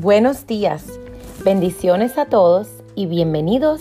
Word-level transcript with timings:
Buenos 0.00 0.48
días, 0.48 0.98
bendiciones 1.44 2.18
a 2.18 2.26
todos 2.26 2.68
y 2.96 3.06
bienvenidos 3.06 3.80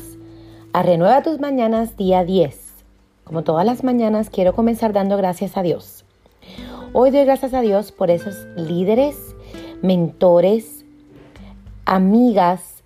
a 0.71 0.83
Renueva 0.83 1.23
tus 1.23 1.39
Mañanas 1.39 1.97
día 1.97 2.23
10. 2.23 2.83
Como 3.23 3.43
todas 3.43 3.65
las 3.65 3.83
mañanas 3.83 4.29
quiero 4.29 4.53
comenzar 4.53 4.93
dando 4.93 5.17
gracias 5.17 5.57
a 5.57 5.63
Dios. 5.63 6.05
Hoy 6.93 7.09
doy 7.09 7.25
gracias 7.25 7.55
a 7.55 7.61
Dios 7.61 7.91
por 7.91 8.11
esos 8.11 8.45
líderes, 8.55 9.35
mentores, 9.81 10.85
amigas 11.85 12.83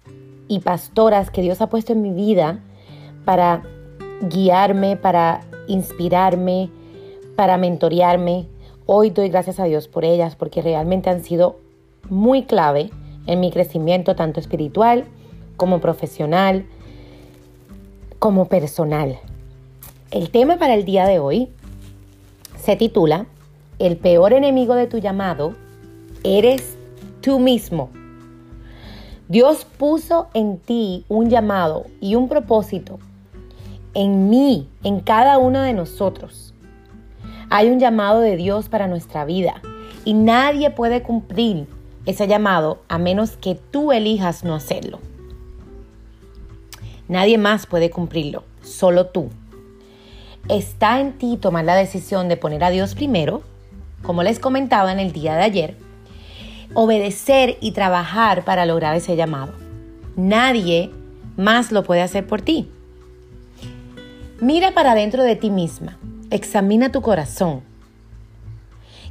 y 0.47 0.61
pastoras 0.61 1.29
que 1.29 1.41
Dios 1.41 1.59
ha 1.59 1.67
puesto 1.67 1.91
en 1.91 2.01
mi 2.01 2.13
vida 2.13 2.61
para 3.25 3.61
guiarme, 4.21 4.95
para 4.95 5.41
inspirarme, 5.67 6.69
para 7.35 7.57
mentorearme. 7.57 8.47
Hoy 8.85 9.09
doy 9.09 9.27
gracias 9.27 9.59
a 9.59 9.65
Dios 9.65 9.89
por 9.89 10.05
ellas 10.05 10.37
porque 10.37 10.61
realmente 10.61 11.09
han 11.09 11.25
sido 11.25 11.59
muy 12.09 12.43
clave 12.43 12.89
en 13.27 13.39
mi 13.39 13.51
crecimiento 13.51 14.15
tanto 14.15 14.39
espiritual 14.39 15.05
como 15.57 15.79
profesional, 15.79 16.65
como 18.19 18.47
personal. 18.47 19.19
El 20.11 20.29
tema 20.31 20.57
para 20.57 20.73
el 20.73 20.85
día 20.85 21.05
de 21.05 21.19
hoy 21.19 21.49
se 22.57 22.75
titula 22.75 23.25
El 23.79 23.97
peor 23.97 24.33
enemigo 24.33 24.73
de 24.75 24.87
tu 24.87 24.97
llamado 24.97 25.53
eres 26.23 26.77
tú 27.21 27.39
mismo. 27.39 27.89
Dios 29.27 29.65
puso 29.65 30.27
en 30.33 30.57
ti 30.57 31.03
un 31.09 31.29
llamado 31.29 31.85
y 31.99 32.15
un 32.15 32.29
propósito, 32.29 32.97
en 33.93 34.29
mí, 34.29 34.69
en 34.83 35.01
cada 35.01 35.37
uno 35.37 35.61
de 35.61 35.73
nosotros. 35.73 36.53
Hay 37.49 37.69
un 37.69 37.79
llamado 37.79 38.21
de 38.21 38.37
Dios 38.37 38.69
para 38.69 38.87
nuestra 38.87 39.25
vida 39.25 39.61
y 40.05 40.13
nadie 40.13 40.69
puede 40.69 41.03
cumplir 41.03 41.67
ese 42.07 42.25
llamado 42.25 42.81
a 42.87 42.97
menos 42.97 43.31
que 43.31 43.55
tú 43.55 43.91
elijas 43.91 44.45
no 44.45 44.55
hacerlo. 44.55 44.99
Nadie 47.09 47.37
más 47.37 47.67
puede 47.67 47.89
cumplirlo, 47.89 48.45
solo 48.63 49.07
tú. 49.07 49.29
Está 50.47 51.01
en 51.01 51.17
ti 51.17 51.37
tomar 51.37 51.65
la 51.65 51.75
decisión 51.75 52.29
de 52.29 52.37
poner 52.37 52.63
a 52.63 52.69
Dios 52.69 52.95
primero, 52.95 53.43
como 54.03 54.23
les 54.23 54.39
comentaba 54.39 54.93
en 54.93 54.99
el 54.99 55.11
día 55.11 55.35
de 55.35 55.43
ayer, 55.43 55.77
obedecer 56.73 57.57
y 57.59 57.73
trabajar 57.73 58.45
para 58.45 58.65
lograr 58.65 58.95
ese 58.95 59.17
llamado. 59.17 59.51
Nadie 60.15 60.91
más 61.35 61.73
lo 61.73 61.83
puede 61.83 62.01
hacer 62.01 62.25
por 62.25 62.41
ti. 62.41 62.71
Mira 64.39 64.73
para 64.73 64.95
dentro 64.95 65.23
de 65.23 65.35
ti 65.35 65.49
misma, 65.49 65.97
examina 66.29 66.89
tu 66.89 67.01
corazón. 67.01 67.63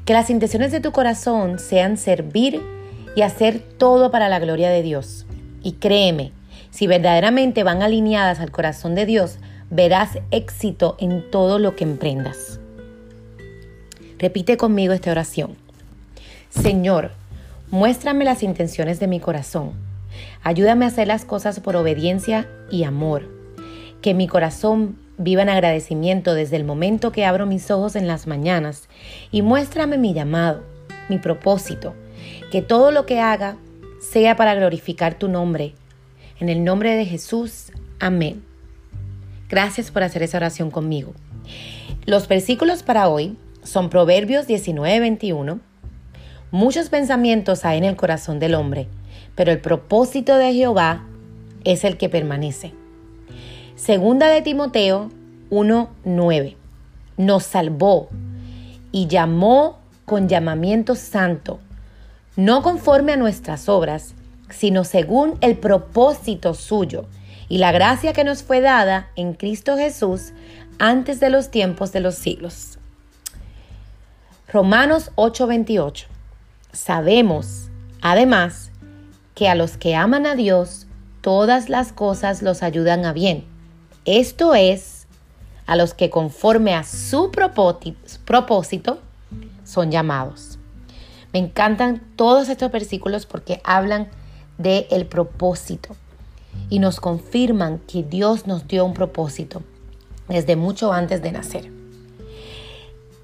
Que 0.06 0.14
las 0.14 0.30
intenciones 0.30 0.72
de 0.72 0.80
tu 0.80 0.92
corazón 0.92 1.58
sean 1.58 1.98
servir 1.98 2.75
y 3.16 3.22
hacer 3.22 3.58
todo 3.58 4.12
para 4.12 4.28
la 4.28 4.38
gloria 4.38 4.70
de 4.70 4.82
Dios. 4.82 5.26
Y 5.64 5.72
créeme, 5.72 6.30
si 6.70 6.86
verdaderamente 6.86 7.64
van 7.64 7.82
alineadas 7.82 8.38
al 8.38 8.52
corazón 8.52 8.94
de 8.94 9.06
Dios, 9.06 9.38
verás 9.70 10.18
éxito 10.30 10.96
en 11.00 11.28
todo 11.30 11.58
lo 11.58 11.74
que 11.74 11.84
emprendas. 11.84 12.60
Repite 14.18 14.56
conmigo 14.56 14.92
esta 14.92 15.10
oración. 15.10 15.56
Señor, 16.50 17.12
muéstrame 17.70 18.24
las 18.24 18.42
intenciones 18.42 19.00
de 19.00 19.08
mi 19.08 19.18
corazón. 19.18 19.72
Ayúdame 20.42 20.84
a 20.84 20.88
hacer 20.88 21.08
las 21.08 21.24
cosas 21.24 21.58
por 21.60 21.74
obediencia 21.76 22.48
y 22.70 22.84
amor. 22.84 23.28
Que 24.02 24.14
mi 24.14 24.28
corazón 24.28 24.98
viva 25.16 25.42
en 25.42 25.48
agradecimiento 25.48 26.34
desde 26.34 26.56
el 26.56 26.64
momento 26.64 27.12
que 27.12 27.24
abro 27.24 27.46
mis 27.46 27.70
ojos 27.70 27.96
en 27.96 28.06
las 28.06 28.26
mañanas 28.26 28.88
y 29.30 29.40
muéstrame 29.40 29.96
mi 29.96 30.12
llamado, 30.12 30.62
mi 31.08 31.18
propósito, 31.18 31.94
que 32.50 32.62
todo 32.62 32.90
lo 32.90 33.06
que 33.06 33.20
haga 33.20 33.56
sea 34.00 34.36
para 34.36 34.54
glorificar 34.54 35.18
tu 35.18 35.28
nombre. 35.28 35.74
En 36.38 36.48
el 36.48 36.64
nombre 36.64 36.94
de 36.94 37.04
Jesús, 37.04 37.72
amén. 37.98 38.42
Gracias 39.48 39.90
por 39.90 40.02
hacer 40.02 40.22
esa 40.22 40.38
oración 40.38 40.70
conmigo. 40.70 41.14
Los 42.04 42.28
versículos 42.28 42.82
para 42.82 43.08
hoy 43.08 43.36
son 43.62 43.90
Proverbios 43.90 44.46
19:21. 44.46 45.60
Muchos 46.50 46.88
pensamientos 46.88 47.64
hay 47.64 47.78
en 47.78 47.84
el 47.84 47.96
corazón 47.96 48.38
del 48.38 48.54
hombre, 48.54 48.88
pero 49.34 49.50
el 49.50 49.60
propósito 49.60 50.36
de 50.36 50.52
Jehová 50.52 51.04
es 51.64 51.84
el 51.84 51.96
que 51.96 52.08
permanece. 52.08 52.72
Segunda 53.74 54.28
de 54.28 54.42
Timoteo 54.42 55.10
1:9. 55.50 56.56
Nos 57.16 57.44
salvó 57.44 58.08
y 58.92 59.06
llamó 59.06 59.78
con 60.04 60.28
llamamiento 60.28 60.94
santo 60.94 61.58
no 62.36 62.62
conforme 62.62 63.14
a 63.14 63.16
nuestras 63.16 63.68
obras, 63.68 64.14
sino 64.50 64.84
según 64.84 65.36
el 65.40 65.56
propósito 65.56 66.54
suyo 66.54 67.06
y 67.48 67.58
la 67.58 67.72
gracia 67.72 68.12
que 68.12 68.24
nos 68.24 68.42
fue 68.42 68.60
dada 68.60 69.08
en 69.16 69.32
Cristo 69.34 69.76
Jesús 69.76 70.32
antes 70.78 71.20
de 71.20 71.30
los 71.30 71.50
tiempos 71.50 71.92
de 71.92 72.00
los 72.00 72.14
siglos. 72.16 72.78
Romanos 74.48 75.10
8:28. 75.16 76.06
Sabemos, 76.72 77.68
además, 78.02 78.70
que 79.34 79.48
a 79.48 79.54
los 79.54 79.76
que 79.76 79.94
aman 79.94 80.26
a 80.26 80.34
Dios, 80.34 80.86
todas 81.20 81.68
las 81.68 81.92
cosas 81.92 82.42
los 82.42 82.62
ayudan 82.62 83.04
a 83.04 83.12
bien. 83.12 83.44
Esto 84.04 84.54
es, 84.54 85.06
a 85.66 85.74
los 85.74 85.94
que 85.94 86.10
conforme 86.10 86.74
a 86.74 86.84
su 86.84 87.30
propósito 87.32 88.98
son 89.64 89.90
llamados. 89.90 90.55
Me 91.32 91.38
encantan 91.38 92.02
todos 92.16 92.48
estos 92.48 92.70
versículos 92.72 93.26
porque 93.26 93.60
hablan 93.64 94.08
del 94.58 94.86
el 94.90 95.06
propósito 95.06 95.94
y 96.70 96.78
nos 96.78 97.00
confirman 97.00 97.78
que 97.78 98.02
Dios 98.02 98.46
nos 98.46 98.66
dio 98.66 98.84
un 98.84 98.94
propósito 98.94 99.62
desde 100.28 100.56
mucho 100.56 100.92
antes 100.92 101.22
de 101.22 101.32
nacer. 101.32 101.70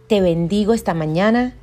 Te 0.09 0.21
bendigo 0.21 0.75
esta 0.75 0.95
mañana. 0.95 1.55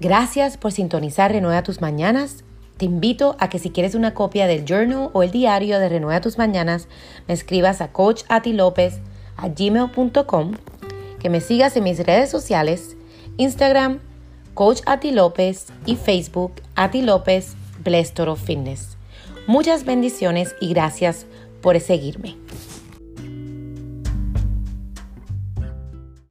Gracias 0.00 0.56
por 0.56 0.72
sintonizar 0.72 1.30
Renueva 1.30 1.62
tus 1.62 1.80
Mañanas. 1.80 2.42
Te 2.76 2.86
invito 2.86 3.36
a 3.38 3.48
que 3.48 3.60
si 3.60 3.70
quieres 3.70 3.94
una 3.94 4.14
copia 4.14 4.48
del 4.48 4.64
journal 4.64 5.10
o 5.12 5.22
el 5.22 5.30
diario 5.30 5.78
de 5.78 5.88
Renueva 5.88 6.20
tus 6.20 6.38
Mañanas, 6.38 6.88
me 7.28 7.34
escribas 7.34 7.80
a 7.80 7.92
coachatilopez 7.92 8.98
a 9.36 9.48
gmail.com, 9.48 10.54
que 11.20 11.30
me 11.30 11.40
sigas 11.40 11.76
en 11.76 11.84
mis 11.84 12.04
redes 12.04 12.30
sociales, 12.30 12.96
Instagram, 13.36 14.00
Coach 14.54 14.80
Ati 14.86 15.12
López 15.12 15.66
y 15.86 15.96
Facebook 15.96 16.52
Ati 16.74 17.02
López 17.02 17.54
Blessed 17.82 18.34
Fitness. 18.36 18.96
Muchas 19.46 19.84
bendiciones 19.84 20.54
y 20.60 20.68
gracias 20.68 21.26
por 21.62 21.78
seguirme. 21.80 22.36